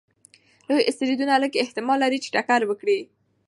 لوی 0.69 0.81
اسټروېډونه 0.89 1.33
لږ 1.43 1.51
احتمال 1.63 1.97
لري 2.03 2.19
چې 2.23 2.31
ټکر 2.35 2.61
وکړي. 2.65 2.99